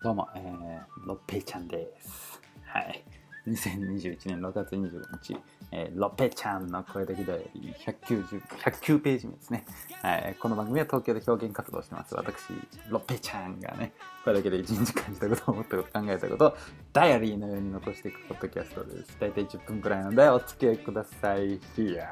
[0.00, 2.40] どうも、えー、ロッペイちゃんです。
[2.64, 3.02] はい。
[3.48, 5.36] 2021年6月25日、
[5.72, 7.50] えー、ロッペイちゃんの声だけで
[7.84, 9.64] 190 109ページ目ですね。
[10.00, 10.36] はい。
[10.38, 12.14] この番組は東京で表現活動してます。
[12.14, 12.44] 私、
[12.88, 13.92] ロッペイちゃんがね、
[14.22, 16.56] これだけで1日感じたこと、思ったこと、考えたこと、
[16.92, 19.16] ダイアリーのように残していくポッドキャストです。
[19.18, 21.58] 大体10分くらいなので、お付き合いください。
[21.76, 22.06] Here.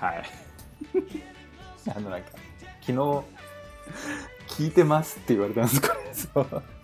[0.00, 0.24] はい。
[1.96, 2.28] あの、なんか、
[2.82, 2.92] 昨日、
[4.48, 6.14] 聞いてますって言われたんです、これ。
[6.14, 6.75] そう。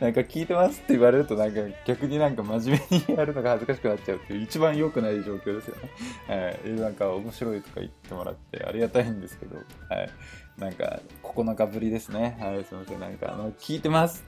[0.00, 5.90] なんか聞いてますって言われるとなんか逆になんか真面目にやるのが恥ずかしくなっちゃうっていう一番良くない状況ですよね。
[6.26, 6.80] はい。
[6.80, 9.62] なんか面白いとか言ってもらってありがたいんですけど、は
[10.02, 10.10] い。
[10.58, 12.38] なんか9日ぶりですね。
[12.40, 12.64] はい。
[12.64, 13.00] すいません。
[13.00, 14.24] なんかあの、聞いてます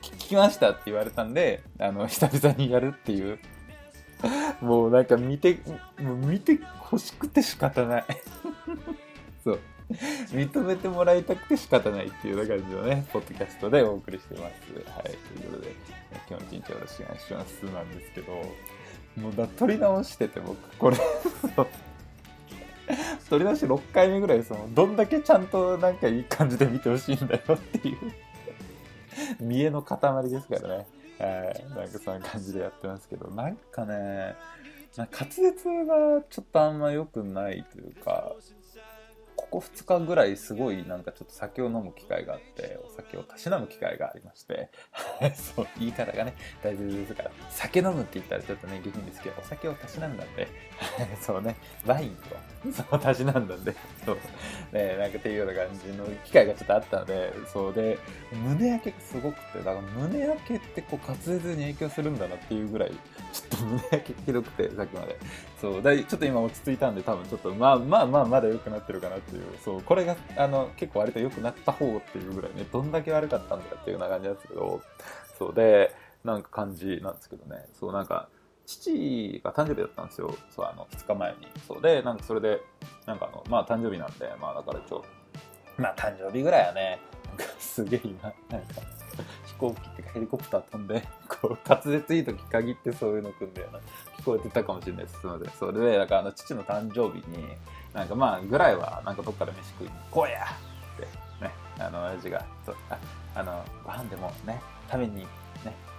[0.00, 3.38] 聞きましたって言われたんで、あの、久々にやるっていう。
[4.60, 5.58] もうなんか見て、
[6.00, 6.58] もう見て
[6.90, 8.04] 欲しくて仕方ない。
[9.44, 9.60] そう。
[10.32, 14.42] 認めてもらいたくて仕方ないっていうような感じのね、ポッドキャストでお送りしてます。
[14.42, 15.04] はい。
[15.04, 15.14] とい
[15.46, 15.74] うことで、
[16.28, 17.62] 今日一日よろしくお願いします。
[17.64, 18.32] なんですけど、
[19.16, 20.96] もうだ、撮り直してて僕、これ、
[23.28, 27.98] 撮り直して6回目ぐらい、その、どんだけちゃんとなんかいい感じで見てほしいんだよっていう、
[29.40, 29.98] 見栄の塊
[30.30, 30.86] ですからね。
[31.18, 31.64] はい。
[31.76, 34.34] なんかそんな感じでやってますけど、なんかね、
[34.96, 38.32] なんか滑舌がちょっとあんま良くないというか、
[39.52, 44.70] ここ2日ぐらいすごいなんかちょっと酒を飲む機会があって、お酒をたしなむ機会がありまして、
[45.36, 50.48] そう、言い方がね、大事ですから、酒飲むって言ったらちょっとね、下品ですけど、お酒をたしなんだんで、
[51.20, 53.74] そうね、ワインを、そう、たしなんだんで、
[54.06, 54.18] そう、
[54.72, 57.98] ね、なんかっていうような感じの機会がちょっとあったので、そうで、
[58.32, 62.96] 胸焼けがすごくて、だから胸焼けってこう滑舌に影響するんだなっていうぐらい、ちょ
[63.44, 65.18] っと胸焼けひどくて、さっきまで。
[65.60, 74.82] そう、だちょっと今落ち着いたんで、多分ちょっと、まあまあまあ、まだ良くなってるかなっていう、そう、これが、あの、結構割と良くなった方っていうぐらいね、どんだけ悪かったんだっていうような感じなんですけど、
[75.38, 78.28] そうで、なんか感じなんですけどね、そう、なんか、
[78.66, 81.36] 父が誕生日だったんですよ、そう、あの、2日前に。
[81.66, 82.60] そうで、なんかそれで、
[83.06, 85.04] なんかあの、まあ誕生日なんで、まあだからちょ、
[85.76, 87.00] まあ誕生日ぐらいはね、
[87.58, 89.01] すげえ今、なんか、
[89.62, 91.02] 行機っていうかヘリコプター飛んで、
[91.40, 93.78] こう、滑舌いい時限ってそういうの組んだよな。
[94.18, 95.20] 聞こえてたかもしれないです。
[95.20, 97.56] すので、それで、だからあの、父の誕生日に、
[97.92, 102.98] なんかまあ、ぐらいは、なんかどっかで飯食いに行こうやって、ね、あの、親父が、そうあ
[103.34, 105.26] あの、ご飯でもね、食べに、ね、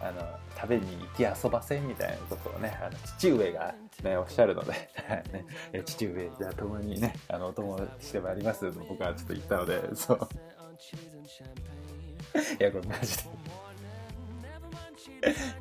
[0.01, 4.71] あの、食べに行き遊ばせみたいなことをね、あの、父上がね、おっしゃるので、
[5.31, 10.19] ね、え父上、じゃあ共にね、あの、お供してまいります僕はちょっと言ったので、そう。
[12.59, 13.42] いや、これマジで。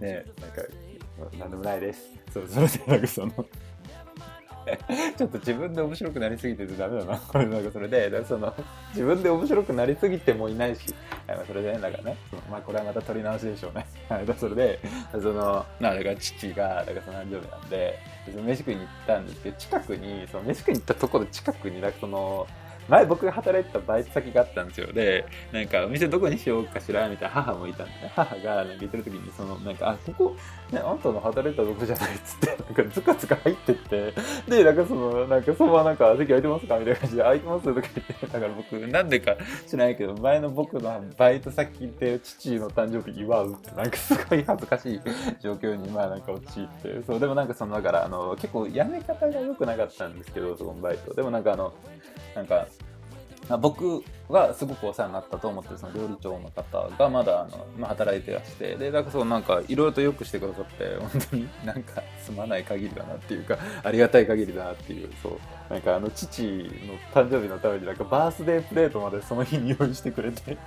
[0.01, 2.01] ねなんか、なんでもないです。
[2.33, 3.47] そう、それで、なんかその、
[5.17, 7.19] ちょっと自分で面白くなりすぎててダメだな。
[7.19, 8.55] これなんかそれで、その、
[8.91, 10.95] 自分で面白くなりすぎてもいないし、
[11.47, 12.17] それで、なんかね、
[12.51, 13.87] まあこれはまた取り直しでしょうね。
[14.39, 14.81] それで、
[15.13, 17.99] その、なんだから父が、だからその誕生日なんで、
[18.31, 22.47] その飯食いに行ったんですけど、近くに、その飯食いに行ったところ近くに、なんかその、
[22.89, 24.93] 前僕が働いてたバイト先があったんですよ。
[24.93, 30.37] で、なんかお店どこにしようかしらみたいな母もいたんで、母がなんか言ってる時に、そのなんか、あ、ここ、
[30.71, 34.15] ね、あんたの働いてたとこじゃないっつって、 なんかズカズカ入ってって、
[34.49, 45.01] で、なんかその、なんかそのままなんか席空いてますかみたいな感じで、空いてますとか言って、だから僕、なんでか知らないけど、前の僕のバイト先で父の誕生日祝うって、なんかすごい恥ずかしい
[45.41, 51.15] 状況に、まあなんか陥って、そう、でもなんかその、だからあの、結構やめ方が良くなかったんですけど、そこのバイト。
[51.15, 51.73] でもなんかあの、
[52.35, 52.67] なんか、
[53.61, 65.33] 僕はすごくお世話になったと思ってるその料理長の方がまだあの、まあ、働いてらしてでだからそうなんかいろいろとよくしてくださって 本当になんかすまない限りだなっていうかありがたい限りだなっていうそう。
[65.71, 66.49] なんかあの父の
[67.15, 70.59] 誕生日のためになんかバースデープレートまでその日に用意してくれて。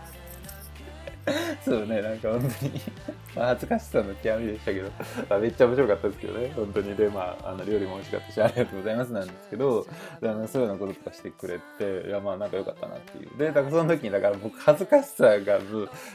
[1.65, 2.81] そうねなんか本当に。
[3.35, 4.89] まあ恥ずかしさの極みでしたけど、
[5.29, 6.53] まあ、めっちゃ面白かったですけどね。
[6.55, 6.95] 本当に。
[6.95, 9.85] でまああの料理も美味しかったしありがとうございますなんですけど
[10.21, 13.37] あのそういうようなこととかしてくれていやまあなんか良かったなっていう。
[13.37, 15.59] でだからその時にだから僕恥ずかしさが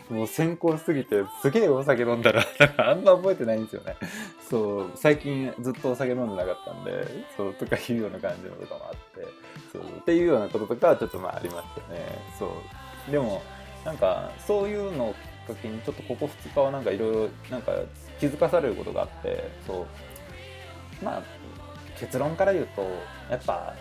[0.09, 2.45] もう先行しすぎてすげえお酒飲んだら
[2.79, 3.97] あんま覚えてないんですよね。
[4.49, 9.27] そう最近ずっとお酒飲んでなかったんでそうとかいうような感じのとかもあって
[9.73, 12.01] そうっていうようなこととかはちょっとまあありましたね。
[12.39, 13.11] そう。
[13.11, 13.43] でも
[13.85, 15.15] なんかそういうの
[15.51, 17.73] をきっかけにちょっとここ2日はなんかいろいろなんか
[18.19, 19.87] 気づかされることがあってそ
[21.03, 21.23] うまあ
[21.99, 22.83] 結論から言うと
[23.31, 23.75] やっぱ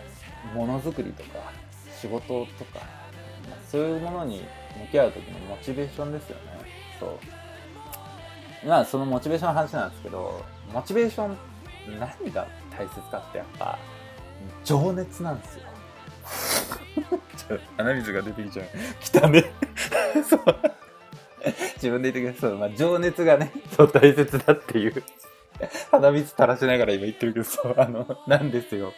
[0.54, 1.52] ものづくりとか
[2.00, 2.80] 仕事とか、
[3.48, 4.44] まあ、そういうものに
[4.78, 6.42] 向き合う時のモチベーションですよね
[6.98, 7.06] そ
[8.64, 11.36] うまあそのモチベーションの話なんですけどモチベーション
[11.98, 13.78] 何が大切かってやっぱ
[14.64, 15.64] 情熱なんですよ
[17.76, 18.66] 鼻水が出てきちゃう。
[19.00, 19.52] 来たね。
[20.28, 20.40] そう。
[21.76, 22.58] 自分で言ってください。
[22.58, 25.02] まあ、情熱がね、 そう大切だっていう。
[25.90, 28.92] 鼻水垂らしながら今言ってるけど、そう、あの、なんですよ。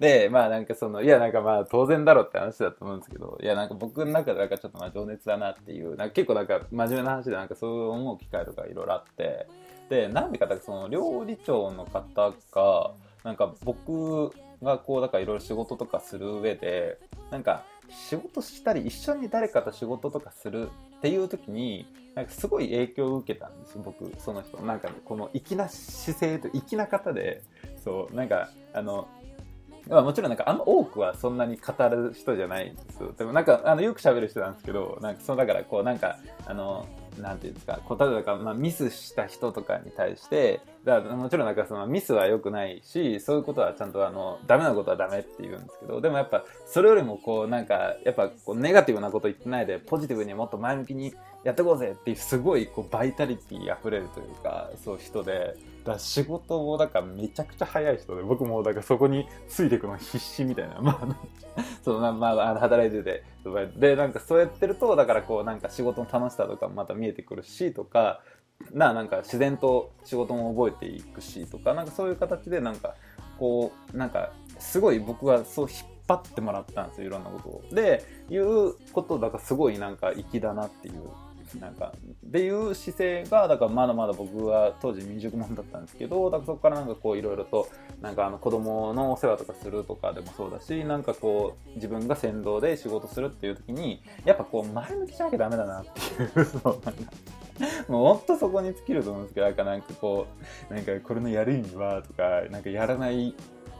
[0.00, 9.46] で、まあなんかその、いやなんかまあ当然だろうって話だと思うんですけど、いやなんか僕の中でなんかちょっとまあ情熱だなっていう、なんか結構なんか真面目な話でなんかそう思う機会とかいろいろあって、
[9.88, 12.90] で、なんでかってその料理長の方が、
[13.22, 14.30] なんか僕
[14.62, 16.98] がこう、だからいろいろ仕事とかする上で、
[17.30, 20.68] なんか仕事したり一緒に誰かと仕事とかする
[21.04, 24.56] っていう時に、なんかすごい影響を受けたんですよ、僕、その人。
[24.62, 27.42] なんかこの粋な姿勢と粋な方で、
[27.84, 29.06] そう、なんか、あの、
[29.86, 33.12] まあ、もちろんなんかあんま多くはそんなに語る人じゃないんですよ。
[33.18, 36.16] でもなんかあのよく喋る人なんですけど、なんかそのだからこうなんか
[36.46, 36.88] あの
[37.20, 61.16] なんていうんですか、こう例えばまあミスした人とかに対して、だからもちろんなんかそのミスは良くないし、そういうことはちゃんとあのダメなことはダメって言うんですけど、でもやっぱそれよりもこうなんかやっぱこうネガティブなこと言ってないでポジティブにもっと前向きにやっていこうぜっていうすごいこうバイタリティ溢れるというか、そう人で、だから仕事もだからめちゃくちゃ早い人で、僕もだからそこについていくの必死みたいな、 まあ、
[61.82, 63.22] そうまあ、まあ、働いてて、
[63.76, 68.22] で、なんかそうやってると、だからこうなんか仕事の楽しさとかまた見えてくるしとか、
[68.72, 72.94] ななんか自然と仕事も覚えていくしとか、なんかそういう形でなんか、
[73.38, 77.62] こう、なんかすごい僕はそう引っ張ってもらったんですよ、いろんなことを。
[77.72, 80.94] で、いうことだからすごいなんか粋だなっていう
[81.60, 81.92] なんか、
[82.26, 87.68] っていう姿勢が、だからまだまだ僕は当時未熟者だったんですけど、だからそこからなんかこういろいろと、
[88.00, 97.12] なんかあの子供のお世話とかするとかでもそうだし、なんかこう自分が先導で仕事するっていう時に、やっぱこう前向きじゃなきゃダメだなっていう、そうなんか、
[97.88, 100.26] もうほんとそこに尽きると思うんですけど、なんかなんかこ
[100.70, 103.34] う、なんかこれのやる意味はとか、なんかやらない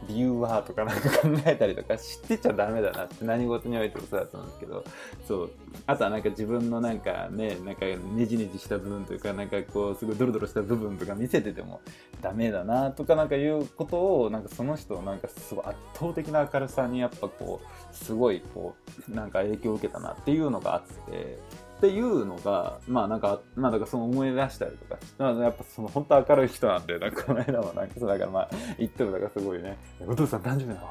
[0.07, 4.83] 理由はとかなんか考えたりとか知ってちゃダメだなって何事においてもそうだと思うんですけど
[5.27, 5.51] そう。
[5.87, 11.81] あとはなんか自分のなんかねなんかねじねじした部分というかなんかこうすごいドロドロした部分とか見せてても
[12.21, 18.75] ダメだなとかなんかいうことをなんかその人のなんかすごい圧倒的な明るさにやっぱこうすごいこ
[19.09, 21.39] うなんか影響を受けたなっていうのがあって
[21.77, 29.77] っていうのが、まあなんか、まあだからその思い出したりとか、まあやっぱその本当明るい人なんで、なんか この間もなんかそうだからまあ言ってもだからすごいね、
[30.07, 30.89] お父さん誕生日なの？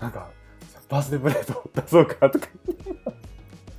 [0.00, 0.28] なんか、
[0.88, 2.28] バースデープレート出そうか？
[2.30, 2.46] とか。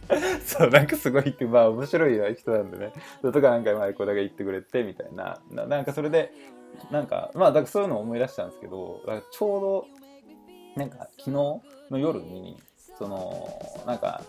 [0.46, 6.32] そう、なんかすごいって、まあ面白い人なんでね、そうとかなんかまあこれだけ言ってくれてみたいな、ななんかそれで、
[6.92, 9.86] なんか、まあだからそういうのを思い出したんですけど、ちょうど、
[10.76, 11.62] なんか昨日の
[11.98, 12.58] 夜に、
[12.98, 13.50] その、
[13.86, 14.22] なんか、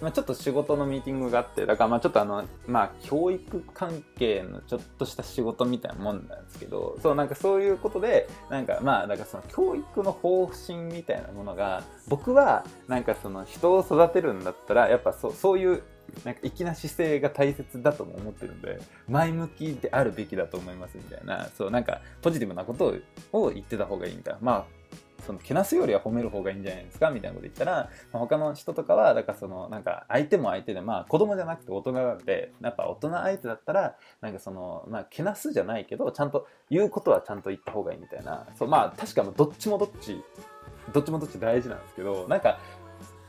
[0.00, 15.82] まあ、ちょっと仕事のミーティングがあって、だからまあちょっとあの、まあ教育関係のちょっとした仕事みたいなもんなんですけど、そうなんかそういうことで、なんかまあだからその教育の方針みたいなものが、僕はなんかその人を育てるんだったら、やっぱそうそういう
[16.24, 22.94] なんか粋な姿勢が大切だとも思ってるんで、前向きであるべきだと思いますみたいな、そうなんかポジティブなこと
[23.32, 24.40] を言ってた方がいいみたいな。
[24.42, 24.83] まあ
[25.26, 27.10] そのけなすよりは褒める方がいいんじゃないですか？
[27.10, 38.46] みたいなこと言ったら、まあ、他の人とかは、だからその、なんか相手も相手で、まあ子供じゃなくて大人なんで、やっぱ大人相手だったら、なんかその、まあけなすじゃないけど、ちゃんと言うことはちゃんと言った方がいいみたいな。
[38.58, 40.22] そう、まあ確かどっちもどっち、
[40.92, 42.58] どっちもどっち大事なんですけど、なんか、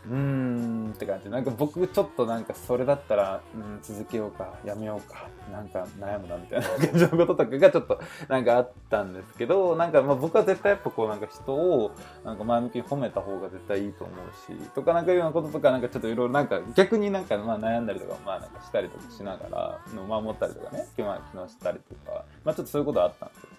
[0.09, 1.29] うーんって感じ。
[1.29, 11.91] なんか僕ちょっとなんかそれだったら、うん、続けようか、やめようか、なんか悩むなみたいな感じのこととかがちょっとなんかあったんですけど、 なんかまあ僕は絶対やっぱこうなんか人を
[12.23, 23.49] なんか前向きに褒めた方が絶対いいと思うし、とかなんかいうようなこととかなんかちょっといろいろなんか逆になんかまあ悩んだりとかまあなんかしたりとかしながら、守ったりとかね、昨日したりとか、まあちょっとそういうことあったんですよ。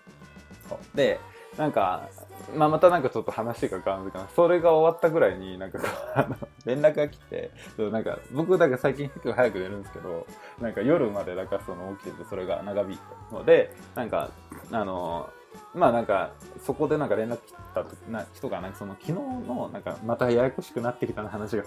[0.94, 1.20] で、
[1.58, 2.08] なんか、
[2.54, 5.78] まあ、またなんかちょっと話が変わるんですけど、それが終わったぐらいになんか
[6.14, 10.26] あの連絡が来て、そうなんか僕なんか最近結構早く寝るんですけど、
[10.60, 12.98] なんか夜までなんかその起きててそれが長引い
[13.30, 14.30] たので、なんか、
[14.70, 15.30] あの、
[15.74, 16.32] まあなんか、
[16.64, 21.64] そこでなんか連絡来たな人が、なんかその昨日の、なんかまたややこしくなってきた話が、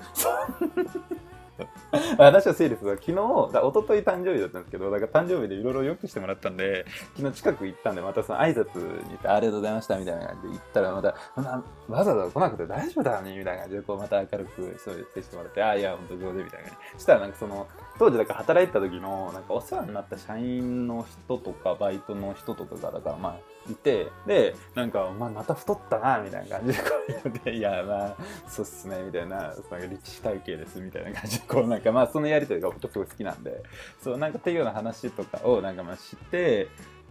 [2.18, 6.86] 話を整理すると、昨日、だ一昨日誕生日だったんですけど、だから誕生日でいろいろ良くしてもらったんで、
[7.16, 17.01] 昨日近く行ったんで、またその挨拶に行って、ありがとうございましたみたいな感じで行ったら、また、そんなわざわざ来なくて大丈夫だねみたいな感じで、こうまた明るくそう接してもらって、ああ、いや、本当上手みたいな感じ。
[17.01, 23.36] したらなんかその、当時だから働いてた時の、なんかお世話になった社員の人とか、バイトの人とかが、だからまあ、
[23.74, 33.64] いて、で、なんか、お前また太ったな、みたいな感じでこう言って、いや、まあ、そうっすね、みたいな、なんか力士体型です、みたいな感じで、こうなんかまあ、そのやりとりが僕すごい好きなんで、
[34.02, 36.68] そう、なんかっていうような話とかをなんかまあ知って、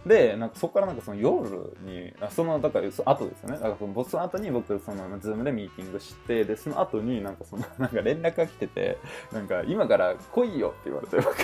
[0.06, 3.56] で、なんかそこからなんかその夜に、その、だからそ後ですよね。
[3.56, 8.98] だからそのボスの後に僕、その、ズームでミーティングして、で、その後になんかその、なんか連絡が来てて、
[9.32, 11.36] なんか今から来いよって言われて、僕、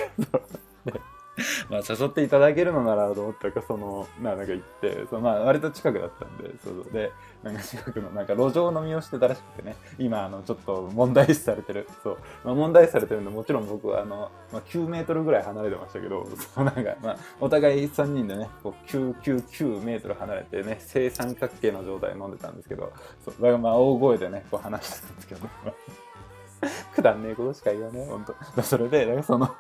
[0.93, 1.01] で
[1.69, 7.13] まあ誘っていただけるのならと思ったか、その、なんか行って、そのまあ割と近くだったんで、そうで、
[7.43, 22.93] なんか近くのなんか路上飲みをしてたらしくてね、今あのちょっと問題視されてる、そう、まあ、問題視されてるんで、もちろん僕はあの、まあ、9メートルぐらい離れてましたけど、 そうなんか、まあ、お互い3人でね、こう9、9、9メートル離れてね、正三角形の状態で飲んでたんですけど、
[23.25, 23.35] そう。
[23.35, 25.49] だからまあ大声でね、こう話してたんですけど、
[26.95, 28.35] くだんねえことしか言わねえ、ほんと。
[28.63, 29.55] それで、なんかその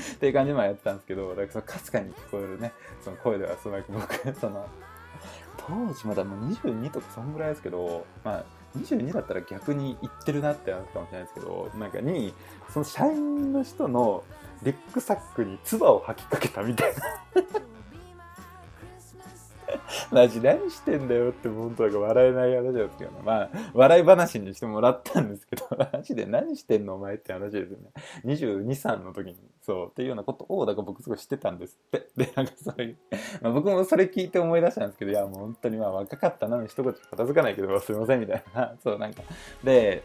[0.00, 2.72] っていう感じでやってたんですけど、だからそのかすかに聞こえるね、
[3.02, 4.66] その声では、その僕、その、
[5.56, 8.44] 当時まだもう22とかそんぐらいですけど、まあ、
[8.78, 12.34] 22だったら逆に言ってるなってなるかもしれないですけど、なんかに、
[12.72, 14.24] その社員の人の
[14.62, 17.02] リュックサックに唾を吐きかけたみたいな。
[20.10, 27.90] マジ何してんだよって本当なんか笑えない話ですけど、ね、まあ、笑い話にしてもらったんですけど、 マジで何してんのお前って話ですよね。
[28.24, 32.08] 22、3の時に、そう、っていうようなことを、だから僕すごい知ってたんですって。
[32.16, 32.96] で、なんかそういう、
[33.42, 38.74] まあ、僕もそれ聞いて思い出したんですけど、いや、もう本当にまあ若かったなの一言片付かないけど、すいませんみたいな。
[38.82, 39.22] そう、なんか。
[39.62, 40.02] で、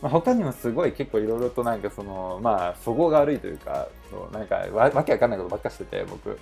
[0.00, 6.38] まあ、他にもすごい結構いろいろとなんかその、まあ、そこが悪いというか、そう、なんかわ、わけわかんないことばっかしてて、僕。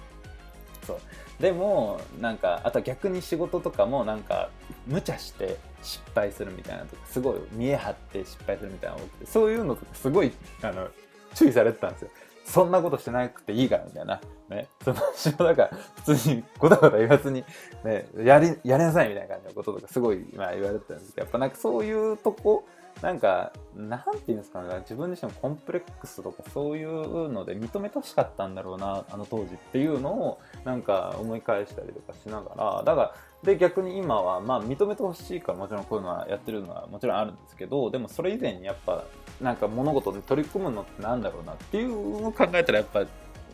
[0.86, 0.98] そう。
[1.40, 4.50] でもなんかあとは逆に仕事とかもなんか
[4.86, 10.88] 無茶して失敗するみたいなとかすごい見え張って失敗するみたいなの多くてそういうのとかすごいあの
[11.34, 12.10] 注意されてたんですよ
[12.46, 14.20] そんなことしてなくていいからみたいな。
[14.48, 14.68] ね。
[14.84, 15.70] その仕事だから
[16.04, 17.44] 普通にごたごた言わずに、
[17.84, 22.64] ね、やり、やりなさいみたいな感じのこととかすごい、まあ言われてたんですけど、やっぱなんかそういうとこ
[23.02, 39.04] なんか、なんていうんですかね、自分自身のコンプレックスとかそういうので認めてほしかったんだろうな、あの当時っていうのをなんか思い返したりとかしながら、だから、で逆に今はまあ認めてほしいからもちろんこういうのはやってるのはもちろんあるんですけど、でもそれ以前にやっぱ
[39.40, 43.04] なんか物事に取り組むのってなんだろうなっていうのを考えたらやっぱ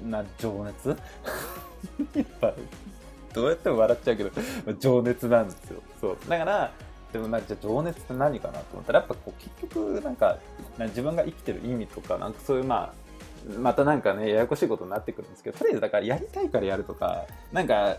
[0.05, 0.89] な情熱？
[2.15, 2.55] やっぱ
[3.35, 4.31] どうやっても笑っちゃうけど
[4.79, 5.83] 情熱なんですよ。
[6.01, 6.17] そう。
[6.29, 6.73] だから、
[7.13, 10.39] でもなんか情熱って何かなと思ったらやっぱこう結局なんか
[10.79, 13.03] 自分が生きてる意味とかなんかそういうまあ
[13.59, 17.99] またなんかねややこしいことになってくるんですけどとりあえずだからやりたいからやるとかなんか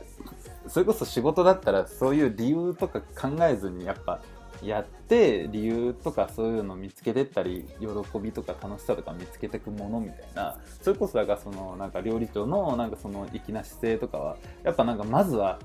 [0.68, 4.22] それこそ仕事だったらそういう理由とか考えずにやっぱ
[4.64, 10.58] やって理由とかそういうの見つけてったり喜びとか楽しさとか見つけてくものみたいな。
[10.82, 15.60] それこそだからそのなんか料理長のなんかその粋な姿勢とかはやっぱなんかまずは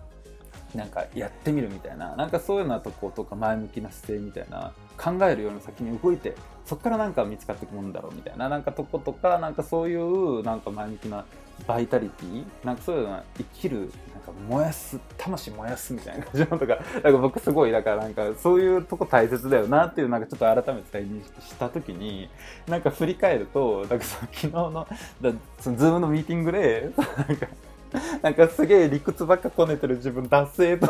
[0.74, 6.34] なんかやってみるみたいななんかそういうようなとことか前向きな姿勢みたいな考えるような先に動いて
[6.66, 11.24] そこからなんか見つかってくもんだろうみたいななんかとことかなんかそういうなんか前向きな
[11.66, 22.28] バイタリティなんかそういうのは生きるなんか燃やす魂燃やすみたいな感じのとかなんか僕すごいだからなんかそういうとこ大切だよなっていうなんかちょっと改めて再認識した時に
[22.66, 24.86] なんか振り返るとなんかその昨日の
[25.22, 27.46] だそのズームのミーティングでなんか
[28.22, 30.88] なんかすげえ理屈ばっかこねてる自分ダセーと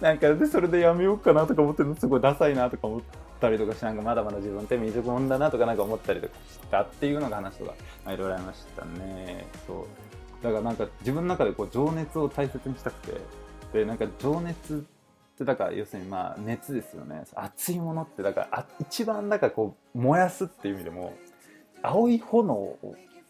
[0.00, 3.00] なんかでそれでやめようかなとか思ってるのすごいダサいなとか思っ
[3.40, 7.74] たりとかしなんかまだまだ自分って未熟者だなとかなんか思ったりとかしたっていうのが話とか
[8.12, 9.86] いろいろありましたねそ
[10.42, 13.20] うだからなんか自分の中でこう情熱を大切にしたくて
[13.72, 21.14] でなんか情熱ってだから要するにまあ熱ですよね熱いものってだからあ一番だかこう燃やすっていう意味でも
[21.82, 22.76] 青い炎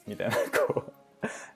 [0.06, 1.03] みたいなこう。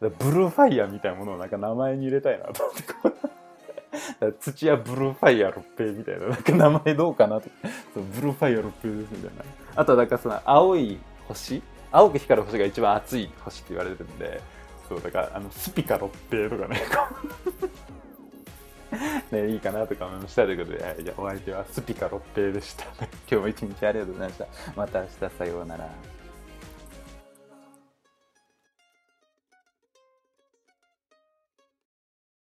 [0.00, 7.48] ブルーファイヤーみたいなものをなんか名前に入れたいなと思って 土屋ブルーファイヤー六平みたいななんか名前どうかなと
[7.94, 9.44] そうブルーファイヤー六平ですみたいな
[9.76, 10.98] あとはなんかその青い
[11.28, 11.62] 星？
[11.90, 14.40] 青く光る星が一番熱い星って言われてるんで
[14.88, 16.82] そうだからあのスピカ六平とかね
[19.30, 22.84] ね、いいかなとか思いましたということで、はい、じゃお相手はスピカ六平でした。
[23.04, 24.46] 今日も一日ありがとうございました。
[24.75, 26.17] また明日さようなら。